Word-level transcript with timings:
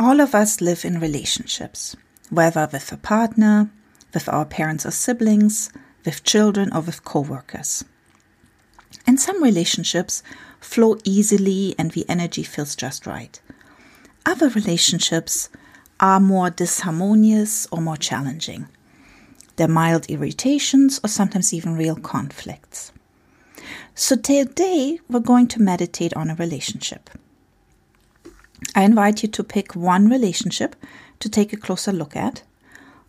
All 0.00 0.20
of 0.20 0.32
us 0.32 0.60
live 0.60 0.84
in 0.84 1.00
relationships, 1.00 1.96
whether 2.30 2.68
with 2.72 2.92
a 2.92 2.96
partner, 2.96 3.68
with 4.14 4.28
our 4.28 4.44
parents 4.44 4.86
or 4.86 4.92
siblings, 4.92 5.72
with 6.04 6.22
children, 6.22 6.72
or 6.72 6.82
with 6.82 7.04
coworkers. 7.04 7.84
And 9.08 9.18
some 9.18 9.42
relationships 9.42 10.22
flow 10.60 10.98
easily 11.02 11.74
and 11.76 11.90
the 11.90 12.08
energy 12.08 12.44
feels 12.44 12.76
just 12.76 13.08
right. 13.08 13.40
Other 14.24 14.50
relationships 14.50 15.48
are 15.98 16.20
more 16.20 16.48
disharmonious 16.48 17.66
or 17.72 17.82
more 17.82 17.96
challenging. 17.96 18.68
They're 19.56 19.66
mild 19.66 20.06
irritations 20.08 21.00
or 21.02 21.08
sometimes 21.08 21.52
even 21.52 21.74
real 21.74 21.96
conflicts. 21.96 22.92
So 23.96 24.14
today 24.14 25.00
we're 25.10 25.18
going 25.18 25.48
to 25.48 25.60
meditate 25.60 26.14
on 26.14 26.30
a 26.30 26.36
relationship. 26.36 27.10
I 28.74 28.84
invite 28.84 29.22
you 29.22 29.28
to 29.28 29.44
pick 29.44 29.74
one 29.74 30.08
relationship 30.08 30.76
to 31.20 31.28
take 31.28 31.52
a 31.52 31.56
closer 31.56 31.92
look 31.92 32.16
at, 32.16 32.42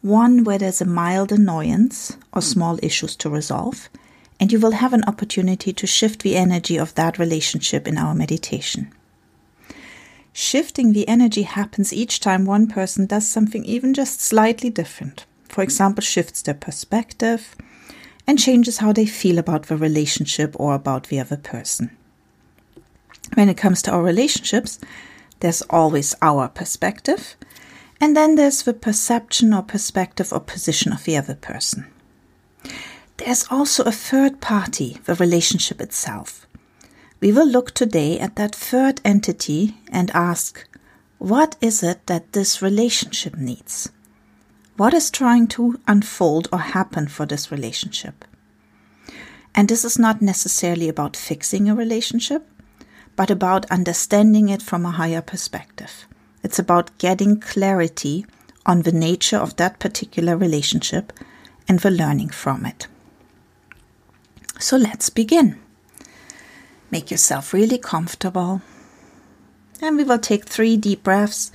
one 0.02 0.44
where 0.44 0.58
there's 0.58 0.82
a 0.82 0.86
mild 0.86 1.32
annoyance 1.32 2.18
or 2.34 2.42
small 2.42 2.80
issues 2.82 3.16
to 3.18 3.30
resolve, 3.30 3.90
and 4.40 4.52
you 4.52 4.60
will 4.60 4.72
have 4.72 4.94
an 4.94 5.04
opportunity 5.06 5.74
to 5.74 5.88
shift 5.88 6.22
the 6.22 6.38
energy 6.38 6.78
of 6.78 6.96
that 6.96 7.20
relationship 7.20 7.88
in 7.88 7.98
our 7.98 8.16
meditation. 8.16 8.92
Shifting 10.32 10.94
the 10.94 11.08
energy 11.08 11.42
happens 11.42 11.92
each 11.92 12.20
time 12.20 12.46
one 12.46 12.68
person 12.68 13.06
does 13.06 13.28
something 13.28 13.66
even 13.66 13.94
just 13.94 14.22
slightly 14.22 14.70
different. 14.70 15.26
For 15.50 15.62
example, 15.62 16.02
shifts 16.02 16.42
their 16.42 16.54
perspective 16.54 17.56
and 18.26 18.40
changes 18.40 18.78
how 18.78 18.94
they 18.94 19.06
feel 19.06 19.40
about 19.40 19.64
the 19.64 19.76
relationship 19.76 20.56
or 20.58 20.76
about 20.76 21.08
the 21.08 21.20
other 21.20 21.36
person. 21.36 21.90
When 23.34 23.50
it 23.50 23.58
comes 23.58 23.82
to 23.82 23.92
our 23.92 24.04
relationships, 24.04 24.80
there's 25.40 25.62
always 25.70 26.16
our 26.22 26.48
perspective, 26.48 27.36
and 28.02 28.16
then 28.16 28.36
there's 28.36 28.64
the 28.64 28.74
perception 28.74 29.54
or 29.54 29.62
perspective 29.62 30.32
or 30.32 30.40
position 30.40 30.94
of 30.94 31.04
the 31.04 31.18
other 31.18 31.36
person. 31.36 31.86
There's 33.18 33.46
also 33.50 33.84
a 33.84 33.92
third 33.92 34.40
party, 34.40 35.00
the 35.06 35.16
relationship 35.16 35.82
itself. 35.82 36.48
We 37.20 37.34
will 37.34 37.48
look 37.48 37.72
today 37.72 38.18
at 38.20 38.38
that 38.38 38.56
third 38.56 39.02
entity 39.04 39.76
and 39.92 40.10
ask, 40.12 40.66
what 41.18 41.58
is 41.60 41.84
it 41.84 42.08
that 42.08 42.32
this 42.32 42.62
relationship 42.62 43.36
needs? 43.36 43.90
What 44.78 44.94
is 44.94 45.12
trying 45.12 45.48
to 45.48 45.78
unfold 45.86 46.48
or 46.54 46.60
happen 46.60 47.10
for 47.10 47.26
this 47.26 47.52
relationship? 47.52 48.24
And 49.54 49.68
this 49.68 49.84
is 49.84 50.00
not 50.00 50.22
necessarily 50.22 50.88
about 50.88 51.18
fixing 51.18 51.68
a 51.68 51.76
relationship, 51.76 52.48
but 53.20 53.30
about 53.30 53.70
understanding 53.70 54.48
it 54.48 54.62
from 54.62 54.86
a 54.86 54.92
higher 54.92 55.22
perspective. 55.22 56.08
It's 56.42 56.58
about 56.58 56.98
getting 57.00 57.38
clarity 57.38 58.26
on 58.66 58.84
the 58.84 58.94
nature 58.94 59.36
of 59.36 59.58
that 59.58 59.78
particular 59.78 60.38
relationship 60.38 61.12
and 61.68 61.82
the 61.82 61.92
learning 61.92 62.30
from 62.30 62.66
it. 62.66 62.88
So 64.58 64.78
let's 64.78 65.10
begin. 65.10 65.60
Make 66.92 67.12
yourself 67.12 67.52
really 67.52 67.78
comfortable. 67.78 68.62
And 69.82 69.98
we 69.98 70.06
will 70.06 70.20
take 70.20 70.46
three 70.46 70.78
deep 70.78 71.04
breaths. 71.04 71.52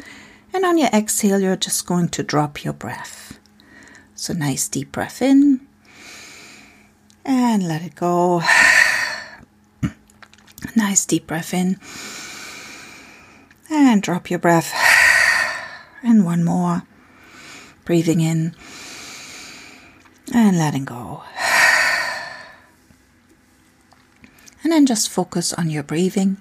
And 0.52 0.66
on 0.66 0.76
your 0.76 0.90
exhale, 0.92 1.40
you're 1.40 1.56
just 1.56 1.86
going 1.86 2.10
to 2.10 2.22
drop 2.22 2.62
your 2.62 2.74
breath. 2.74 3.38
So, 4.14 4.34
nice 4.34 4.68
deep 4.68 4.92
breath 4.92 5.22
in. 5.22 5.66
And 7.24 7.66
let 7.66 7.80
it 7.80 7.94
go. 7.94 8.42
nice 10.94 11.06
deep 11.06 11.26
breath 11.26 11.52
in. 11.52 11.76
And 13.68 14.00
drop 14.00 14.30
your 14.30 14.38
breath. 14.38 14.72
And 16.04 16.24
one 16.24 16.44
more. 16.44 16.82
Breathing 17.84 18.20
in. 18.20 18.54
And 20.32 20.56
letting 20.56 20.84
go. 20.84 21.24
And 24.62 24.70
then 24.70 24.86
just 24.86 25.10
focus 25.10 25.52
on 25.52 25.68
your 25.68 25.82
breathing. 25.82 26.36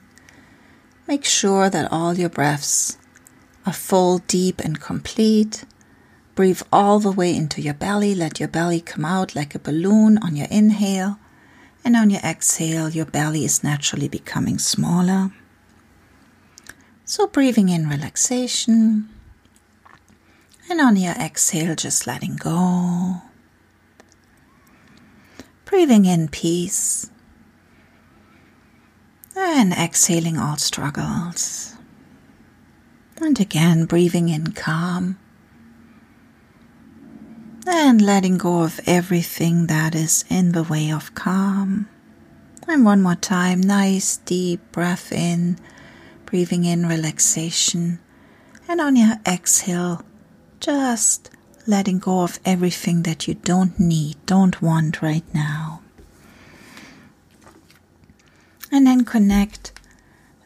Make 1.07 1.25
sure 1.25 1.67
that 1.71 1.91
all 1.91 2.13
your 2.13 2.29
breaths 2.29 2.99
are 3.65 3.73
full, 3.73 4.19
deep, 4.19 4.61
and 4.61 4.79
complete. 4.79 5.65
Breathe 6.35 6.61
all 6.71 6.99
the 6.99 7.11
way 7.11 7.35
into 7.35 7.59
your 7.59 7.73
belly. 7.73 8.13
Let 8.13 8.39
your 8.39 8.49
belly 8.49 8.81
come 8.81 9.03
out 9.03 9.35
like 9.35 9.55
a 9.55 9.59
balloon 9.59 10.19
on 10.19 10.35
your 10.35 10.47
inhale. 10.51 11.17
And 11.83 11.95
on 11.95 12.09
your 12.09 12.21
exhale, 12.21 12.89
your 12.89 13.05
belly 13.05 13.43
is 13.43 13.63
naturally 13.63 14.07
becoming 14.07 14.57
smaller. 14.57 15.31
So, 17.05 17.27
breathing 17.27 17.69
in 17.69 17.89
relaxation. 17.89 19.09
And 20.69 20.79
on 20.79 20.95
your 20.95 21.13
exhale, 21.13 21.75
just 21.75 22.07
letting 22.07 22.37
go. 22.37 23.21
Breathing 25.65 26.05
in 26.05 26.29
peace. 26.29 27.09
And 29.35 29.73
exhaling 29.73 30.37
all 30.37 30.57
struggles. 30.57 31.75
And 33.17 33.39
again, 33.39 33.85
breathing 33.85 34.29
in 34.29 34.53
calm. 34.53 35.17
And 37.65 38.01
letting 38.01 38.37
go 38.37 38.63
of 38.63 38.79
everything 38.85 39.67
that 39.67 39.95
is 39.95 40.25
in 40.29 40.51
the 40.51 40.63
way 40.63 40.91
of 40.91 41.15
calm. 41.15 41.87
And 42.67 42.85
one 42.85 43.01
more 43.01 43.15
time, 43.15 43.61
nice 43.61 44.17
deep 44.17 44.59
breath 44.71 45.11
in, 45.11 45.57
breathing 46.25 46.65
in 46.65 46.85
relaxation. 46.87 47.99
And 48.67 48.81
on 48.81 48.95
your 48.95 49.15
exhale, 49.25 50.03
just 50.59 51.29
letting 51.65 51.99
go 51.99 52.21
of 52.21 52.39
everything 52.45 53.03
that 53.03 53.27
you 53.27 53.35
don't 53.35 53.79
need, 53.79 54.17
don't 54.25 54.61
want 54.61 55.01
right 55.01 55.25
now 55.33 55.83
and 58.73 58.87
then 58.87 59.05
connect 59.05 59.71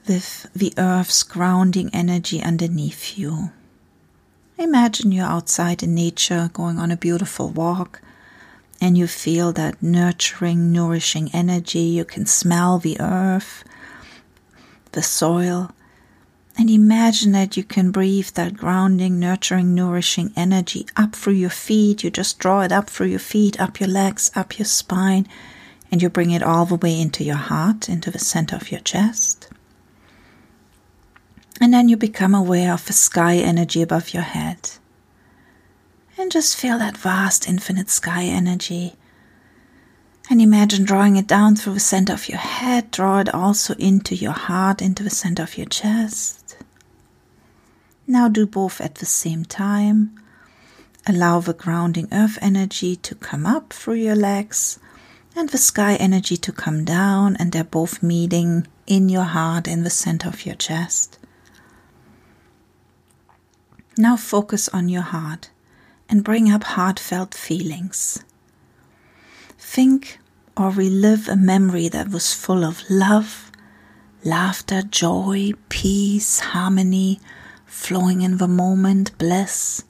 with 0.06 0.52
the 0.54 0.74
earth's 0.78 1.24
grounding 1.24 1.90
energy 1.94 2.44
underneath 2.44 3.18
you. 3.18 3.52
Imagine 4.58 5.12
you're 5.12 5.26
outside 5.26 5.84
in 5.84 5.94
nature 5.94 6.50
going 6.52 6.80
on 6.80 6.90
a 6.90 6.98
beautiful 6.98 7.50
walk 7.50 8.02
and 8.82 8.98
you 8.98 9.06
feel 9.06 9.52
that 9.54 9.84
nurturing, 9.84 10.72
nourishing 10.72 11.30
energy. 11.32 11.80
You 11.80 12.06
can 12.06 12.26
smell 12.26 12.80
the 12.80 13.00
earth, 13.00 13.64
the 14.94 15.04
soil, 15.04 15.72
and 16.58 16.72
imagine 16.72 17.34
that 17.34 17.56
you 17.56 17.64
can 17.64 17.92
breathe 17.92 18.30
that 18.30 18.58
grounding, 18.58 19.20
nurturing, 19.20 19.76
nourishing 19.76 20.34
energy 20.36 20.88
up 20.96 21.16
through 21.16 21.34
your 21.34 21.52
feet. 21.52 22.04
You 22.04 22.10
just 22.10 22.40
draw 22.40 22.62
it 22.62 22.72
up 22.72 22.90
through 22.90 23.08
your 23.08 23.20
feet, 23.20 23.62
up 23.62 23.80
your 23.80 23.90
legs, 23.90 24.32
up 24.36 24.58
your 24.58 24.66
spine 24.66 25.28
and 25.92 26.02
you 26.02 26.10
bring 26.10 26.32
it 26.32 26.44
all 26.44 26.66
the 26.66 26.76
way 26.76 27.00
into 27.00 27.24
your 27.24 27.36
heart, 27.36 27.88
into 27.88 28.10
the 28.10 28.20
center 28.20 28.56
of 28.56 28.72
your 28.72 28.82
chest. 28.82 29.47
And 31.60 31.74
then 31.74 31.90
you 31.90 31.98
become 31.98 32.36
aware 32.36 32.74
of 32.74 32.86
the 32.86 32.94
sky 32.94 33.38
energy 33.38 33.82
above 33.82 34.14
your 34.14 34.24
head. 34.24 34.72
And 36.18 36.32
just 36.32 36.58
feel 36.58 36.78
that 36.80 36.98
vast, 36.98 37.48
infinite 37.48 37.90
sky 37.90 38.24
energy. 38.24 38.96
And 40.30 40.42
imagine 40.42 40.84
drawing 40.84 41.16
it 41.16 41.28
down 41.28 41.56
through 41.56 41.74
the 41.74 41.80
center 41.80 42.14
of 42.14 42.28
your 42.28 42.38
head, 42.38 42.92
draw 42.92 43.20
it 43.20 43.34
also 43.34 43.74
into 43.76 44.16
your 44.16 44.34
heart, 44.34 44.82
into 44.82 45.04
the 45.04 45.10
center 45.10 45.44
of 45.44 45.58
your 45.58 45.68
chest. 45.68 46.58
Now 48.06 48.28
do 48.28 48.46
both 48.46 48.82
at 48.82 48.96
the 48.96 49.06
same 49.06 49.46
time. 49.46 50.20
Allow 51.06 51.40
the 51.40 51.54
grounding 51.54 52.08
earth 52.12 52.38
energy 52.42 52.96
to 52.98 53.16
come 53.16 53.46
up 53.46 53.72
through 53.72 53.96
your 53.96 54.16
legs 54.16 54.80
and 55.38 55.50
the 55.50 55.58
sky 55.58 55.96
energy 55.96 56.36
to 56.36 56.52
come 56.52 56.84
down, 56.84 57.36
and 57.38 57.52
they're 57.52 57.64
both 57.64 58.02
meeting 58.02 58.66
in 58.88 59.08
your 59.08 59.24
heart 59.24 59.68
in 59.68 59.84
the 59.84 59.90
center 59.90 60.28
of 60.28 60.46
your 60.46 60.56
chest. 60.56 61.20
Now 63.98 64.16
focus 64.16 64.70
on 64.70 64.90
your 64.90 65.02
heart 65.02 65.50
and 66.08 66.24
bring 66.24 66.52
up 66.52 66.64
heartfelt 66.64 67.34
feelings. 67.34 68.24
Think 69.58 70.20
or 70.56 70.70
relive 70.70 71.28
a 71.28 71.36
memory 71.36 71.88
that 71.90 72.10
was 72.10 72.34
full 72.34 72.64
of 72.64 72.84
love, 72.90 73.52
laughter, 74.24 74.82
joy, 74.82 75.54
peace, 75.70 76.40
harmony, 76.40 77.20
flowing 77.66 78.22
in 78.22 78.38
the 78.38 78.48
moment, 78.48 79.18
bliss, 79.18 79.84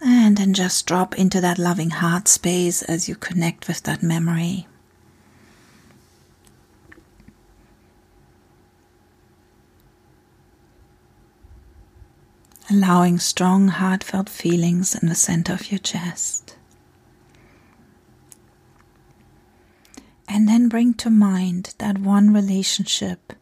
and 0.00 0.36
then 0.36 0.54
just 0.54 0.86
drop 0.86 1.18
into 1.18 1.40
that 1.40 1.58
loving 1.58 1.90
heart 1.90 2.28
space 2.28 2.82
as 2.82 3.08
you 3.08 3.14
connect 3.16 3.66
with 3.66 3.82
that 3.82 4.02
memory. 4.02 4.66
Allowing 12.70 13.18
strong, 13.18 13.68
heartfelt 13.68 14.28
feelings 14.28 14.94
in 14.94 15.08
the 15.08 15.14
center 15.14 15.52
of 15.54 15.70
your 15.70 15.78
chest. 15.78 16.56
And 20.28 20.46
then 20.46 20.68
bring 20.68 20.92
to 20.94 21.08
mind 21.08 21.74
that 21.78 21.98
one 21.98 22.34
relationship 22.34 23.32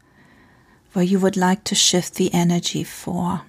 where 0.92 1.04
you 1.04 1.18
would 1.18 1.36
like 1.36 1.64
to 1.64 1.74
shift 1.74 2.14
the 2.14 2.32
energy 2.32 2.84
for 2.84 3.42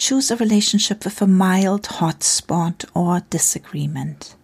choose 0.00 0.30
a 0.30 0.36
relationship 0.36 1.04
with 1.04 1.20
a 1.20 1.26
mild 1.26 1.82
hotspot 1.82 2.86
or 2.94 3.20
disagreement. 3.28 4.34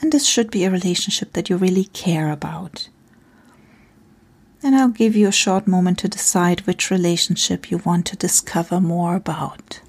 And 0.00 0.10
this 0.10 0.26
should 0.26 0.50
be 0.50 0.64
a 0.64 0.70
relationship 0.70 1.34
that 1.34 1.50
you 1.50 1.58
really 1.58 1.84
care 1.84 2.32
about. 2.32 2.88
And 4.68 4.76
I'll 4.76 4.88
give 4.88 5.16
you 5.16 5.28
a 5.28 5.32
short 5.32 5.66
moment 5.66 5.98
to 6.00 6.08
decide 6.08 6.60
which 6.66 6.90
relationship 6.90 7.70
you 7.70 7.78
want 7.78 8.04
to 8.04 8.16
discover 8.16 8.82
more 8.82 9.16
about. 9.16 9.80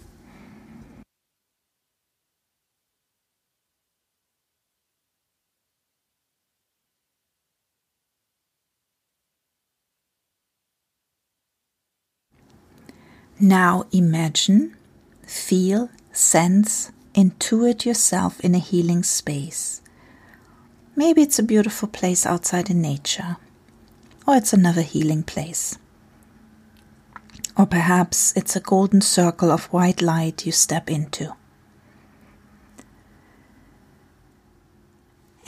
Now 13.37 13.85
imagine, 13.91 14.77
feel, 15.27 15.89
sense, 16.13 16.93
intuit 17.13 17.83
yourself 17.83 18.39
in 18.39 18.55
a 18.55 18.59
healing 18.59 19.03
space. 19.03 19.81
Maybe 20.95 21.21
it's 21.21 21.37
a 21.37 21.43
beautiful 21.43 21.89
place 21.89 22.25
outside 22.25 22.69
in 22.69 22.81
nature, 22.81 23.35
or 24.29 24.35
it's 24.35 24.53
another 24.53 24.83
healing 24.83 25.23
place. 25.23 25.79
Or 27.57 27.65
perhaps 27.65 28.31
it's 28.37 28.55
a 28.55 28.59
golden 28.59 29.01
circle 29.01 29.49
of 29.49 29.65
white 29.73 30.03
light 30.03 30.45
you 30.45 30.51
step 30.51 30.87
into. 30.87 31.33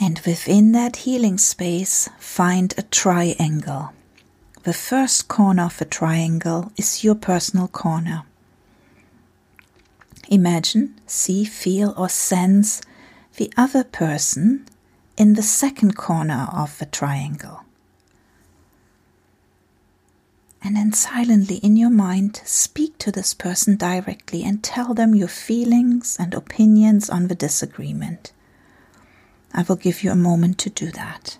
And 0.00 0.18
within 0.26 0.72
that 0.72 0.96
healing 0.96 1.38
space, 1.38 2.08
find 2.18 2.74
a 2.76 2.82
triangle. 2.82 3.92
The 4.64 4.72
first 4.72 5.28
corner 5.28 5.66
of 5.66 5.80
a 5.80 5.84
triangle 5.84 6.72
is 6.76 7.04
your 7.04 7.14
personal 7.14 7.68
corner. 7.68 8.24
Imagine, 10.28 11.00
see, 11.06 11.44
feel, 11.44 11.94
or 11.96 12.08
sense 12.08 12.82
the 13.36 13.52
other 13.56 13.84
person 13.84 14.66
in 15.16 15.34
the 15.34 15.42
second 15.44 15.94
corner 15.96 16.48
of 16.52 16.76
the 16.80 16.86
triangle. 16.86 17.62
And 20.64 20.76
then 20.76 20.92
silently 20.92 21.56
in 21.56 21.76
your 21.76 21.90
mind, 21.90 22.40
speak 22.44 22.96
to 22.98 23.10
this 23.10 23.34
person 23.34 23.76
directly 23.76 24.44
and 24.44 24.62
tell 24.62 24.94
them 24.94 25.14
your 25.14 25.28
feelings 25.28 26.16
and 26.20 26.32
opinions 26.32 27.10
on 27.10 27.26
the 27.26 27.34
disagreement. 27.34 28.32
I 29.52 29.62
will 29.62 29.76
give 29.76 30.04
you 30.04 30.12
a 30.12 30.16
moment 30.16 30.58
to 30.58 30.70
do 30.70 30.90
that. 30.92 31.36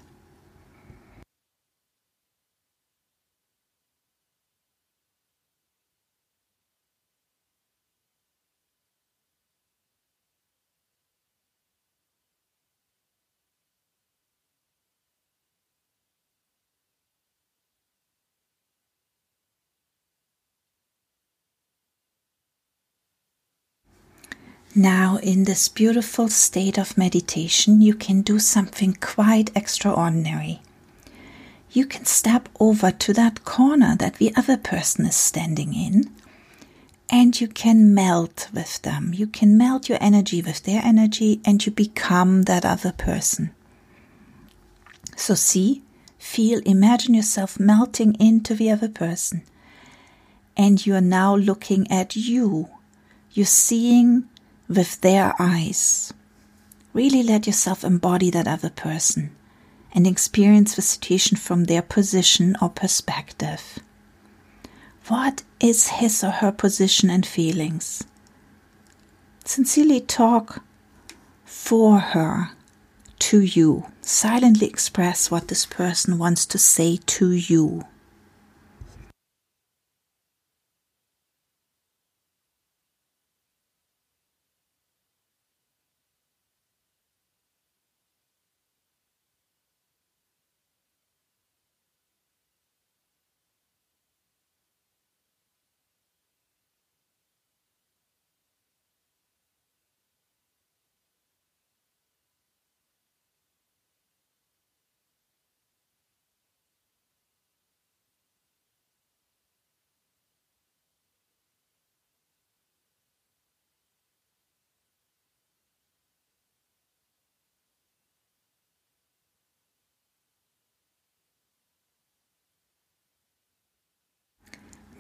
Now, 24.74 25.18
in 25.18 25.44
this 25.44 25.68
beautiful 25.68 26.28
state 26.28 26.78
of 26.78 26.96
meditation, 26.96 27.82
you 27.82 27.92
can 27.92 28.22
do 28.22 28.38
something 28.38 28.96
quite 28.98 29.50
extraordinary. 29.54 30.62
You 31.72 31.84
can 31.84 32.06
step 32.06 32.48
over 32.58 32.90
to 32.90 33.12
that 33.12 33.44
corner 33.44 33.96
that 33.96 34.14
the 34.14 34.34
other 34.34 34.56
person 34.56 35.04
is 35.04 35.14
standing 35.14 35.74
in, 35.74 36.10
and 37.10 37.38
you 37.38 37.48
can 37.48 37.92
melt 37.92 38.48
with 38.54 38.80
them. 38.80 39.12
You 39.12 39.26
can 39.26 39.58
melt 39.58 39.90
your 39.90 39.98
energy 40.00 40.40
with 40.40 40.62
their 40.62 40.80
energy, 40.82 41.42
and 41.44 41.64
you 41.64 41.70
become 41.70 42.44
that 42.44 42.64
other 42.64 42.92
person. 42.92 43.50
So, 45.16 45.34
see, 45.34 45.82
feel, 46.18 46.60
imagine 46.64 47.12
yourself 47.12 47.60
melting 47.60 48.14
into 48.14 48.54
the 48.54 48.70
other 48.70 48.88
person, 48.88 49.42
and 50.56 50.86
you 50.86 50.94
are 50.94 51.02
now 51.02 51.36
looking 51.36 51.90
at 51.90 52.16
you. 52.16 52.70
You're 53.32 53.44
seeing 53.44 54.28
with 54.72 55.00
their 55.00 55.34
eyes. 55.38 56.12
Really 56.92 57.22
let 57.22 57.46
yourself 57.46 57.84
embody 57.84 58.30
that 58.30 58.48
other 58.48 58.70
person 58.70 59.30
and 59.94 60.06
experience 60.06 60.74
the 60.74 60.82
situation 60.82 61.36
from 61.36 61.64
their 61.64 61.82
position 61.82 62.56
or 62.60 62.68
perspective. 62.68 63.78
What 65.08 65.42
is 65.60 65.88
his 65.88 66.22
or 66.24 66.30
her 66.30 66.52
position 66.52 67.10
and 67.10 67.26
feelings? 67.26 68.04
Sincerely 69.44 70.00
talk 70.00 70.62
for 71.44 71.98
her 71.98 72.50
to 73.18 73.40
you. 73.40 73.86
Silently 74.00 74.66
express 74.66 75.30
what 75.30 75.48
this 75.48 75.66
person 75.66 76.18
wants 76.18 76.46
to 76.46 76.58
say 76.58 76.98
to 77.06 77.30
you. 77.32 77.84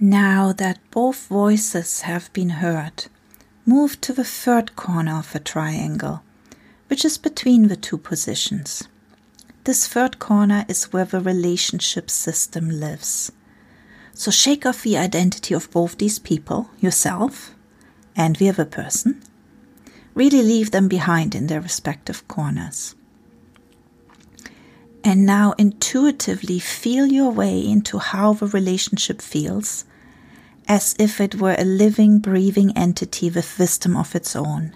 Now 0.04 0.52
that 0.54 0.80
both 0.90 1.28
voices 1.28 2.00
have 2.00 2.32
been 2.32 2.48
heard, 2.58 3.06
move 3.64 4.00
to 4.00 4.12
the 4.12 4.24
third 4.24 4.74
corner 4.74 5.16
of 5.16 5.32
a 5.32 5.38
triangle, 5.38 6.24
which 6.88 7.04
is 7.04 7.16
between 7.16 7.68
the 7.68 7.76
two 7.76 7.98
positions. 7.98 8.88
This 9.62 9.86
third 9.86 10.18
corner 10.18 10.64
is 10.66 10.92
where 10.92 11.04
the 11.04 11.20
relationship 11.20 12.10
system 12.10 12.68
lives. 12.68 13.30
So 14.12 14.32
shake 14.32 14.66
off 14.66 14.82
the 14.82 14.98
identity 14.98 15.54
of 15.54 15.70
both 15.70 15.98
these 15.98 16.18
people, 16.18 16.68
yourself 16.80 17.54
and 18.16 18.34
the 18.34 18.48
other 18.48 18.64
person. 18.64 19.22
Really 20.16 20.42
leave 20.42 20.72
them 20.72 20.88
behind 20.88 21.32
in 21.36 21.46
their 21.46 21.60
respective 21.60 22.26
corners. 22.26 22.96
And 25.04 25.24
now 25.24 25.54
intuitively 25.58 26.58
feel 26.58 27.06
your 27.06 27.30
way 27.30 27.64
into 27.64 27.98
how 27.98 28.32
the 28.32 28.48
relationship 28.48 29.22
feels 29.22 29.84
as 30.68 30.94
if 30.98 31.20
it 31.20 31.36
were 31.36 31.56
a 31.58 31.64
living, 31.64 32.18
breathing 32.18 32.76
entity 32.76 33.30
with 33.30 33.58
wisdom 33.58 33.96
of 33.96 34.14
its 34.14 34.36
own. 34.36 34.72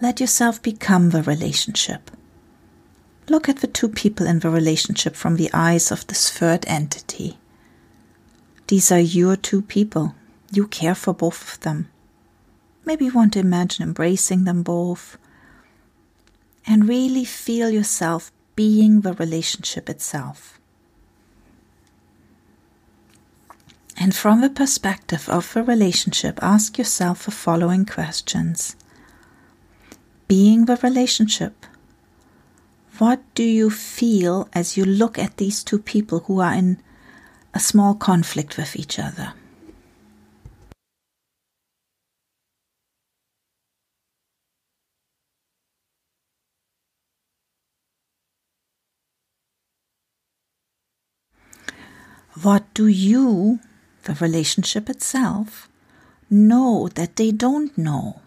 Let 0.00 0.20
yourself 0.20 0.62
become 0.62 1.10
the 1.10 1.22
relationship. 1.22 2.10
Look 3.28 3.48
at 3.48 3.58
the 3.58 3.66
two 3.66 3.88
people 3.88 4.26
in 4.26 4.40
the 4.40 4.50
relationship 4.50 5.16
from 5.16 5.36
the 5.36 5.50
eyes 5.52 5.90
of 5.90 6.06
this 6.06 6.30
third 6.30 6.64
entity. 6.68 7.38
These 8.68 8.92
are 8.92 9.00
your 9.00 9.36
two 9.36 9.62
people. 9.62 10.14
You 10.52 10.66
care 10.66 10.94
for 10.94 11.14
both 11.14 11.54
of 11.54 11.60
them. 11.60 11.88
Maybe 12.84 13.06
you 13.06 13.12
want 13.12 13.32
to 13.32 13.40
imagine 13.40 13.82
embracing 13.82 14.44
them 14.44 14.62
both 14.62 15.18
and 16.66 16.88
really 16.88 17.24
feel 17.24 17.70
yourself 17.70 18.30
being 18.54 19.00
the 19.00 19.12
relationship 19.14 19.88
itself. 19.88 20.55
And 24.06 24.14
from 24.14 24.40
the 24.40 24.50
perspective 24.50 25.28
of 25.28 25.56
a 25.56 25.64
relationship, 25.64 26.38
ask 26.40 26.78
yourself 26.78 27.24
the 27.24 27.32
following 27.32 27.84
questions 27.84 28.76
Being 30.28 30.66
the 30.66 30.76
relationship, 30.76 31.66
what 32.98 33.20
do 33.34 33.42
you 33.42 33.68
feel 33.68 34.48
as 34.52 34.76
you 34.76 34.84
look 34.84 35.18
at 35.18 35.38
these 35.38 35.64
two 35.64 35.80
people 35.80 36.20
who 36.20 36.38
are 36.38 36.54
in 36.54 36.80
a 37.52 37.58
small 37.58 37.96
conflict 37.96 38.56
with 38.56 38.76
each 38.76 39.00
other? 39.00 39.32
What 52.40 52.72
do 52.72 52.86
you 52.86 53.58
the 54.06 54.14
relationship 54.14 54.90
itself, 54.90 55.68
know 56.30 56.88
that 56.96 57.16
they 57.16 57.32
don't 57.32 57.76
know. 57.78 58.20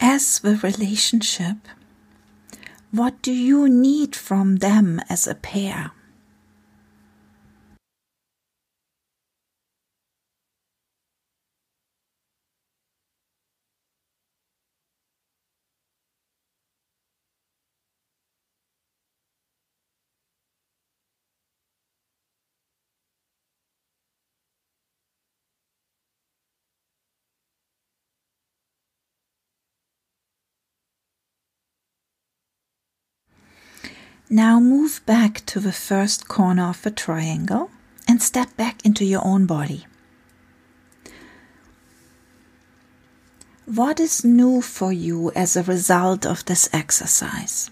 as 0.00 0.38
the 0.40 0.56
relationship, 0.56 1.56
what 2.94 3.20
do 3.22 3.32
you 3.32 3.68
need 3.68 4.14
from 4.14 4.58
them 4.58 5.00
as 5.08 5.26
a 5.26 5.34
pair? 5.34 5.90
Now 34.34 34.58
move 34.58 35.00
back 35.06 35.46
to 35.46 35.60
the 35.60 35.70
first 35.70 36.26
corner 36.26 36.64
of 36.64 36.82
the 36.82 36.90
triangle 36.90 37.70
and 38.08 38.20
step 38.20 38.56
back 38.56 38.84
into 38.84 39.04
your 39.04 39.24
own 39.24 39.46
body. 39.46 39.86
What 43.64 44.00
is 44.00 44.24
new 44.24 44.60
for 44.60 44.92
you 44.92 45.30
as 45.36 45.54
a 45.54 45.62
result 45.62 46.26
of 46.26 46.44
this 46.46 46.68
exercise? 46.72 47.70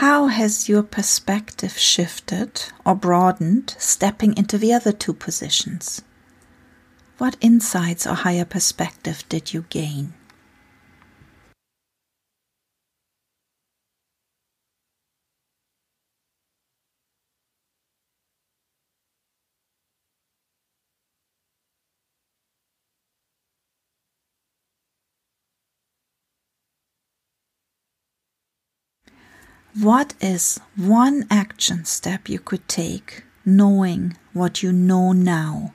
How 0.00 0.28
has 0.28 0.66
your 0.66 0.82
perspective 0.82 1.76
shifted 1.76 2.62
or 2.86 2.94
broadened 2.94 3.76
stepping 3.78 4.34
into 4.34 4.56
the 4.56 4.72
other 4.72 4.92
two 4.92 5.12
positions? 5.12 6.00
What 7.18 7.36
insights 7.42 8.06
or 8.06 8.14
higher 8.14 8.46
perspective 8.46 9.24
did 9.28 9.52
you 9.52 9.66
gain? 9.68 10.14
What 29.78 30.14
is 30.20 30.58
one 30.74 31.26
action 31.30 31.84
step 31.84 32.28
you 32.28 32.40
could 32.40 32.66
take 32.66 33.22
knowing 33.44 34.16
what 34.32 34.64
you 34.64 34.72
know 34.72 35.12
now? 35.12 35.74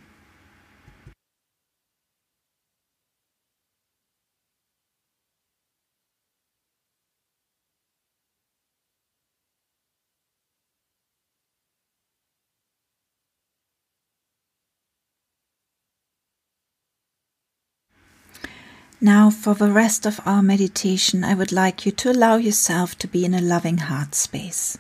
Now, 19.06 19.30
for 19.30 19.54
the 19.54 19.70
rest 19.70 20.08
of 20.08 20.20
our 20.26 20.42
meditation, 20.42 21.24
I 21.24 21.36
would 21.36 21.52
like 21.52 21.86
you 21.86 21.92
to 21.92 22.10
allow 22.10 22.38
yourself 22.38 22.98
to 22.98 23.08
be 23.08 23.24
in 23.24 23.36
a 23.36 23.40
loving 23.40 23.78
heart 23.78 24.16
space, 24.16 24.80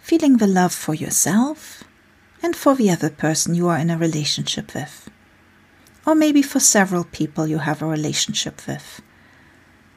feeling 0.00 0.38
the 0.38 0.48
love 0.48 0.72
for 0.74 0.94
yourself 0.94 1.84
and 2.42 2.56
for 2.56 2.74
the 2.74 2.90
other 2.90 3.08
person 3.08 3.54
you 3.54 3.68
are 3.68 3.78
in 3.78 3.88
a 3.88 3.96
relationship 3.96 4.74
with, 4.74 5.08
or 6.04 6.16
maybe 6.16 6.42
for 6.42 6.58
several 6.58 7.04
people 7.04 7.46
you 7.46 7.58
have 7.58 7.80
a 7.80 7.86
relationship 7.86 8.66
with. 8.66 9.00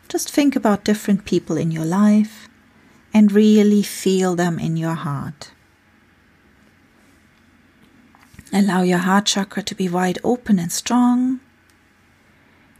Just 0.09 0.29
think 0.29 0.55
about 0.55 0.85
different 0.85 1.25
people 1.25 1.57
in 1.57 1.71
your 1.71 1.85
life 1.85 2.47
and 3.15 3.31
really 3.31 3.81
feel 3.81 4.35
them 4.35 4.59
in 4.59 4.77
your 4.77 4.93
heart. 4.93 5.49
Allow 8.53 8.83
your 8.83 8.99
heart 8.99 9.25
chakra 9.25 9.63
to 9.63 9.73
be 9.73 9.89
wide 9.89 10.19
open 10.23 10.59
and 10.59 10.71
strong 10.71 11.39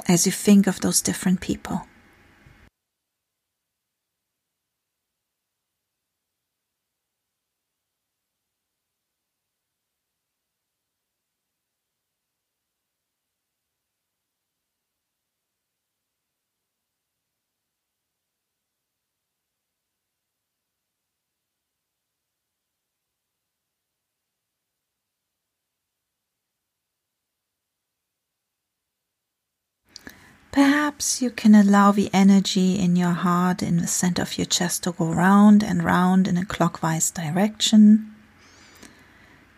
as 0.07 0.25
you 0.25 0.31
think 0.31 0.67
of 0.67 0.81
those 0.81 1.01
different 1.01 1.41
people. 1.41 1.88
Perhaps 30.55 31.21
you 31.21 31.31
can 31.31 31.53
allow 31.53 31.91
the 31.91 32.09
energy 32.13 32.79
in 32.79 32.95
your 32.95 33.12
heart 33.12 33.62
in 33.62 33.75
the 33.75 33.88
center 33.88 34.21
of 34.21 34.38
your 34.38 34.45
chest 34.45 34.83
to 34.83 34.93
go 34.93 35.12
round 35.12 35.62
and 35.62 35.83
round 35.83 36.29
in 36.29 36.38
a 36.38 36.45
clockwise 36.45 37.12
direction. 37.12 38.15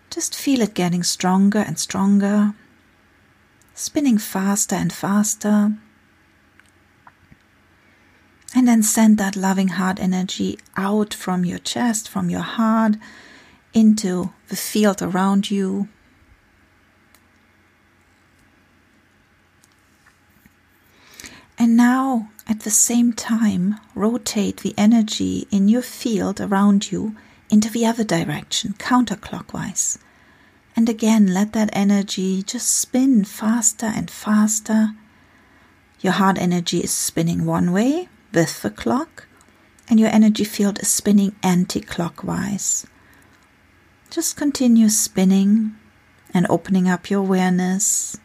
Just 0.10 0.34
feel 0.34 0.62
it 0.62 0.74
getting 0.74 1.04
stronger 1.04 1.60
and 1.60 1.78
stronger, 1.78 2.56
spinning 3.76 4.18
faster 4.18 4.76
and 4.76 4.92
faster. 4.92 5.78
And 8.56 8.68
then 8.68 8.82
send 8.82 9.20
that 9.20 9.36
loving 9.36 9.68
heart 9.68 10.00
energy 10.00 10.58
out 10.76 11.14
from 11.14 11.46
your 11.46 11.60
chest, 11.60 12.10
from 12.10 12.32
your 12.32 12.42
heart, 12.42 12.96
into 13.72 14.34
the 14.48 14.56
field 14.56 15.04
around 15.04 15.52
you 15.52 15.90
And 21.58 21.76
now, 21.88 22.28
at 22.46 22.60
the 22.62 22.80
same 22.88 23.14
time, 23.14 23.64
rotate 23.96 24.58
the 24.58 24.76
energy 24.78 25.48
in 25.52 25.70
your 25.70 25.82
field 25.82 26.42
around 26.42 26.92
you 26.92 27.16
into 27.50 27.70
the 27.70 27.86
other 27.86 28.04
direction, 28.04 28.74
counterclockwise. 28.74 29.98
And 30.76 30.90
again, 30.90 31.34
let 31.34 31.54
that 31.54 31.70
energy 31.72 32.44
just 32.44 32.70
spin 32.70 33.24
faster 33.24 33.86
and 33.86 34.12
faster. 34.12 34.96
Your 36.02 36.16
heart 36.20 36.38
energy 36.38 36.80
is 36.82 36.92
spinning 36.92 37.46
one 37.46 37.72
way 37.72 38.10
with 38.34 38.62
the 38.62 38.70
clock, 38.82 39.26
and 39.90 39.98
your 39.98 40.10
energy 40.10 40.44
field 40.44 40.80
is 40.80 40.90
spinning 40.90 41.36
anti 41.42 41.80
clockwise. 41.80 42.86
Just 44.10 44.36
continue 44.36 44.90
spinning 44.90 45.78
and 46.34 46.46
opening 46.50 46.90
up 46.90 47.10
your 47.10 47.22
awareness 47.22 48.18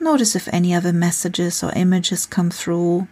Notice 0.00 0.36
if 0.36 0.48
any 0.48 0.74
other 0.74 0.92
messages 0.92 1.62
or 1.62 1.72
images 1.72 2.26
come 2.26 2.50
through. 2.50 3.08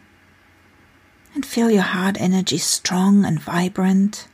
And 1.35 1.45
feel 1.45 1.71
your 1.71 1.83
heart 1.83 2.17
energy 2.21 2.59
strong 2.59 3.25
and 3.25 3.41
vibrant. 3.41 4.29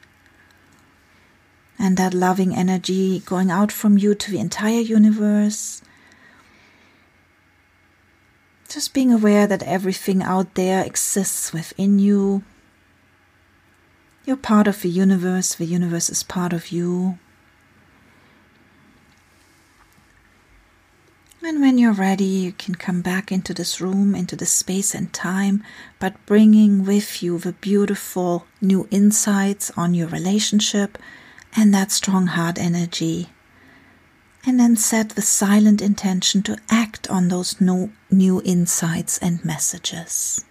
And 1.79 1.97
that 1.97 2.15
loving 2.15 2.55
energy 2.55 3.21
going 3.21 3.51
out 3.51 3.73
from 3.73 3.99
you 3.99 4.15
to 4.15 4.31
the 4.31 4.39
entire 4.39 4.81
universe. 4.81 5.83
Just 8.69 8.95
being 8.95 9.13
aware 9.13 9.47
that 9.47 9.63
everything 9.65 10.23
out 10.23 10.55
there 10.55 10.85
exists 10.85 11.53
within 11.53 11.99
you. 11.99 12.43
You're 14.25 14.37
part 14.37 14.69
of 14.69 14.83
the 14.83 14.89
universe, 14.89 15.55
the 15.57 15.65
universe 15.65 16.09
is 16.09 16.23
part 16.23 16.53
of 16.53 16.71
you. 16.71 17.19
When 21.63 21.79
you're 21.79 21.93
ready, 21.93 22.25
you 22.25 22.51
can 22.51 22.75
come 22.75 23.03
back 23.03 23.31
into 23.31 23.55
this 23.55 23.81
room, 23.81 24.17
into 24.17 24.35
the 24.35 24.45
space 24.45 24.97
and 24.97 25.13
time, 25.13 25.63
but 26.01 26.27
bringing 26.27 26.85
with 26.85 27.23
you 27.23 27.39
the 27.39 27.53
beautiful 27.53 28.45
new 28.61 28.89
insights 28.91 29.71
on 29.77 29.95
your 29.95 30.09
relationship 30.09 30.99
and 31.55 31.73
that 31.73 31.93
strong 31.93 32.27
heart 32.27 32.59
energy. 32.59 33.29
And 34.45 34.59
then 34.59 34.75
set 34.75 35.11
the 35.11 35.23
silent 35.23 35.81
intention 35.81 36.43
to 36.43 36.59
act 36.69 37.09
on 37.09 37.29
those 37.29 37.61
new 37.61 38.43
insights 38.45 39.19
and 39.19 39.45
messages. 39.45 40.45